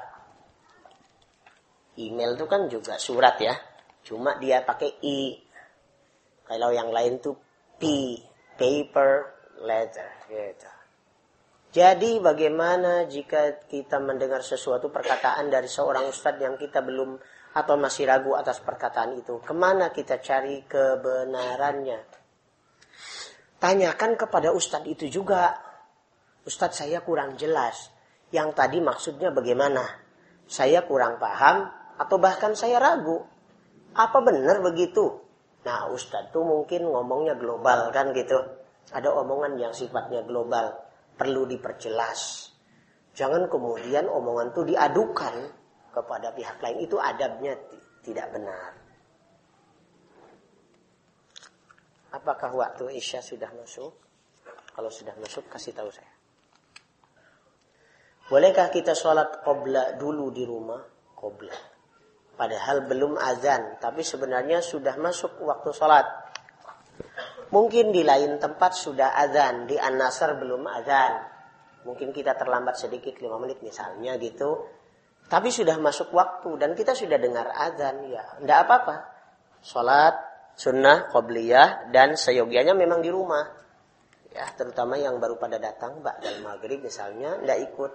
[1.96, 3.56] Email itu kan juga surat ya.
[4.04, 5.40] Cuma dia pakai i
[6.54, 7.34] kalau yang lain tuh
[7.82, 8.16] P,
[8.56, 9.12] paper,
[9.66, 10.10] letter.
[10.30, 10.72] Gitu.
[11.74, 17.18] Jadi bagaimana jika kita mendengar sesuatu perkataan dari seorang ustadz yang kita belum
[17.58, 19.42] atau masih ragu atas perkataan itu.
[19.42, 21.98] Ke mana kita cari kebenarannya?
[23.58, 25.58] Tanyakan kepada ustadz itu juga.
[26.46, 27.90] Ustadz saya kurang jelas.
[28.30, 29.82] Yang tadi maksudnya bagaimana?
[30.46, 33.18] Saya kurang paham atau bahkan saya ragu.
[33.98, 35.23] Apa benar begitu?
[35.64, 38.36] Nah Ustadz tuh mungkin ngomongnya global kan gitu.
[38.92, 40.76] Ada omongan yang sifatnya global.
[41.16, 42.52] Perlu diperjelas.
[43.16, 45.36] Jangan kemudian omongan tuh diadukan
[45.94, 46.84] kepada pihak lain.
[46.84, 47.56] Itu adabnya
[48.04, 48.72] tidak benar.
[52.14, 53.94] Apakah waktu Isya sudah masuk?
[54.74, 56.14] Kalau sudah masuk kasih tahu saya.
[58.30, 60.82] Bolehkah kita sholat qobla dulu di rumah?
[61.14, 61.73] Qobla.
[62.34, 66.06] Padahal belum azan, tapi sebenarnya sudah masuk waktu sholat.
[67.54, 71.14] Mungkin di lain tempat sudah azan, di An-Nasr belum azan.
[71.86, 74.66] Mungkin kita terlambat sedikit 5 menit misalnya gitu.
[75.30, 78.42] Tapi sudah masuk waktu dan kita sudah dengar azan ya.
[78.42, 78.96] Tidak apa-apa.
[79.62, 80.16] Salat
[80.58, 83.46] sunnah, qobliyah dan seyogianya memang di rumah.
[84.34, 87.92] Ya, terutama yang baru pada datang ba'dal maghrib misalnya tidak ikut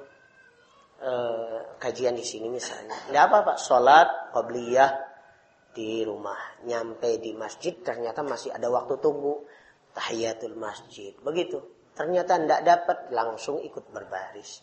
[1.02, 2.94] eh, kajian di sini misalnya.
[3.08, 3.58] Tidak apa-apa.
[3.58, 4.90] Salat qobliyah
[5.74, 6.38] di rumah.
[6.66, 9.46] Nyampe di masjid ternyata masih ada waktu tunggu.
[9.94, 11.14] Tahiyatul masjid.
[11.22, 11.58] Begitu.
[11.94, 14.62] Ternyata tidak dapat langsung ikut berbaris.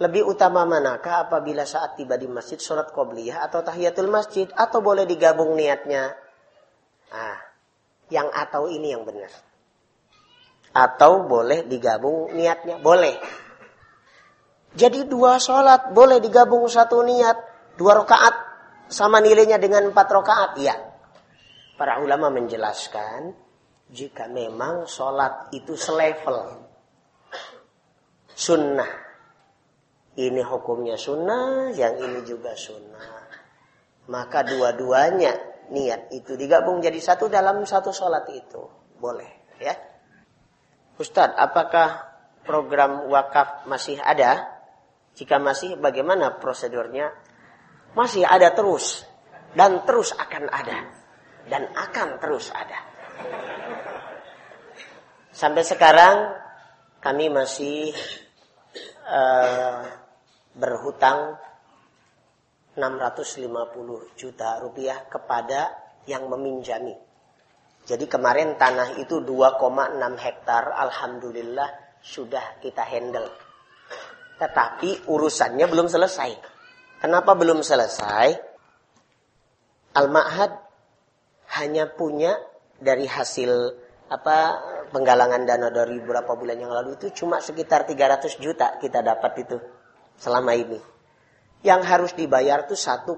[0.00, 5.04] Lebih utama manakah apabila saat tiba di masjid sholat qobliyah atau tahiyatul masjid atau boleh
[5.04, 6.16] digabung niatnya?
[7.12, 7.36] Ah,
[8.08, 9.28] yang atau ini yang benar.
[10.72, 12.80] Atau boleh digabung niatnya?
[12.80, 13.20] Boleh.
[14.72, 17.36] Jadi dua sholat boleh digabung satu niat.
[17.76, 18.34] Dua rakaat
[18.88, 20.50] sama nilainya dengan empat rakaat?
[20.60, 20.76] Iya.
[21.76, 23.32] Para ulama menjelaskan
[23.92, 26.64] jika memang sholat itu selevel
[28.32, 28.92] sunnah.
[30.12, 33.28] Ini hukumnya sunnah, yang ini juga sunnah.
[34.12, 35.32] Maka dua-duanya
[35.72, 38.60] niat itu digabung jadi satu dalam satu sholat itu.
[39.00, 39.56] Boleh.
[39.56, 39.72] ya.
[41.00, 42.12] Ustadz, apakah
[42.44, 44.61] program wakaf masih ada?
[45.12, 47.12] Jika masih, bagaimana prosedurnya?
[47.92, 49.04] masih ada terus
[49.52, 50.78] dan terus akan ada
[51.48, 52.80] dan akan terus ada.
[55.32, 56.32] Sampai sekarang
[57.00, 57.92] kami masih
[59.08, 59.84] uh,
[60.56, 61.36] berhutang
[62.76, 65.72] 650 juta rupiah kepada
[66.08, 66.96] yang meminjami.
[67.82, 71.68] Jadi kemarin tanah itu 2,6 hektar, alhamdulillah
[72.00, 73.28] sudah kita handle.
[74.42, 76.34] Tetapi urusannya belum selesai.
[76.98, 78.34] Kenapa belum selesai?
[79.94, 80.50] Al-Ma'had
[81.62, 82.34] hanya punya
[82.82, 83.78] dari hasil
[84.10, 84.58] apa
[84.90, 89.62] penggalangan dana dari beberapa bulan yang lalu itu cuma sekitar 300 juta kita dapat itu
[90.18, 90.82] selama ini.
[91.62, 93.14] Yang harus dibayar itu 1,75.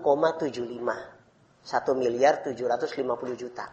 [1.64, 3.64] 1 miliar 750 juta.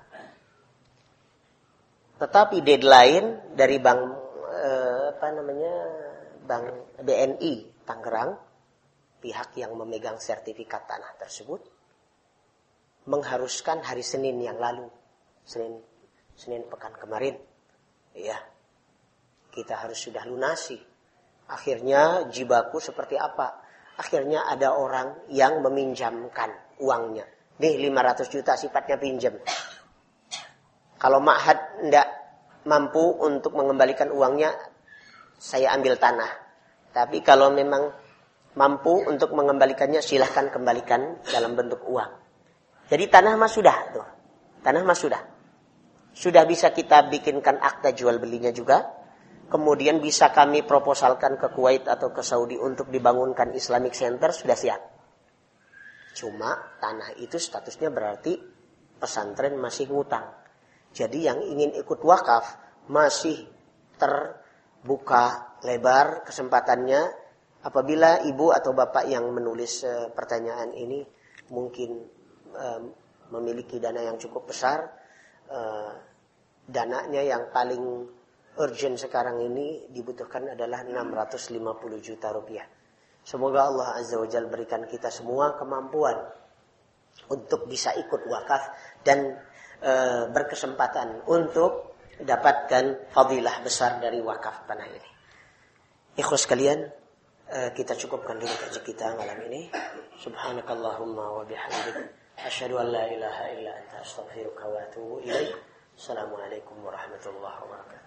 [2.16, 4.00] Tetapi deadline dari bank
[4.56, 6.01] eh, apa namanya
[6.46, 8.32] Bank BNI Tangerang
[9.22, 11.62] pihak yang memegang sertifikat tanah tersebut
[13.06, 14.86] mengharuskan hari Senin yang lalu,
[15.46, 15.82] Senin
[16.38, 17.38] Senin pekan kemarin.
[18.18, 18.38] Ya.
[19.52, 20.80] Kita harus sudah lunasi.
[21.52, 23.62] Akhirnya jibaku seperti apa?
[24.00, 27.28] Akhirnya ada orang yang meminjamkan uangnya.
[27.60, 29.36] Nih 500 juta sifatnya pinjam.
[30.98, 32.08] Kalau Ma'had tidak
[32.64, 34.56] mampu untuk mengembalikan uangnya,
[35.42, 36.30] saya ambil tanah.
[36.94, 37.90] Tapi kalau memang
[38.54, 42.14] mampu untuk mengembalikannya silahkan kembalikan dalam bentuk uang.
[42.86, 44.08] Jadi tanah mas sudah tuh.
[44.62, 45.22] Tanah mas sudah.
[46.14, 49.02] Sudah bisa kita bikinkan akta jual belinya juga.
[49.50, 54.82] Kemudian bisa kami proposalkan ke Kuwait atau ke Saudi untuk dibangunkan Islamic Center sudah siap.
[56.16, 58.36] Cuma tanah itu statusnya berarti
[59.00, 60.28] pesantren masih ngutang.
[60.92, 62.60] Jadi yang ingin ikut wakaf
[62.92, 63.48] masih
[64.82, 67.22] terbuka lebar kesempatannya
[67.62, 71.06] Apabila ibu atau bapak yang menulis uh, pertanyaan ini
[71.54, 71.94] mungkin
[72.58, 72.82] uh,
[73.30, 74.82] memiliki dana yang cukup besar,
[75.46, 75.94] uh,
[76.66, 78.10] dananya yang paling
[78.58, 82.66] urgent sekarang ini dibutuhkan adalah 650 juta rupiah.
[83.22, 86.18] Semoga Allah Azza wa Jal berikan kita semua kemampuan
[87.30, 88.74] untuk bisa ikut wakaf
[89.06, 89.38] dan
[90.30, 91.91] berkesempatan untuk
[92.24, 95.10] dapatkan fadilah besar dari wakaf tanah ini.
[96.18, 97.02] Ikhwas kalian,
[97.52, 99.68] Eh, kita cukupkan dulu kaji kita malam ini.
[100.24, 102.00] Subhanakallahumma wa bihamdik
[102.40, 105.60] asyhadu an la ilaha illa anta astaghfiruka wa atubu ilaik.
[106.00, 108.01] Assalamualaikum warahmatullahi wabarakatuh.